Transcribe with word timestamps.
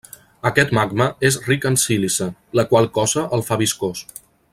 Aquest 0.49 0.71
magma 0.77 1.07
és 1.29 1.37
ric 1.49 1.67
en 1.71 1.77
sílice, 1.83 2.29
la 2.61 2.65
qual 2.73 2.89
cosa 2.99 3.27
el 3.39 3.45
fa 3.51 3.59
viscós. 3.65 4.03